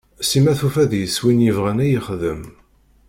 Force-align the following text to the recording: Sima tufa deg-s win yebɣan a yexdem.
Sima 0.29 0.51
tufa 0.59 0.83
deg-s 0.91 1.17
win 1.23 1.43
yebɣan 1.45 1.83
a 1.85 1.87
yexdem. 1.91 2.41